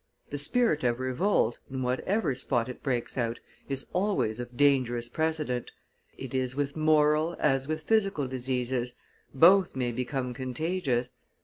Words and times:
The 0.31 0.39
spirit 0.39 0.83
of 0.83 0.99
revolt, 0.99 1.59
in 1.69 1.83
whatever 1.83 2.33
spot 2.33 2.67
it 2.67 2.81
breaks 2.81 3.19
out, 3.19 3.39
is 3.69 3.85
always 3.93 4.39
of 4.39 4.57
dangerous 4.57 5.07
precedent; 5.07 5.69
it 6.17 6.33
is 6.33 6.55
with 6.55 6.75
moral 6.75 7.35
as 7.39 7.67
with 7.67 7.83
physical 7.83 8.27
diseases, 8.27 8.95
both 9.31 9.75
may 9.75 9.91
become 9.91 10.33
contagious. 10.33 11.11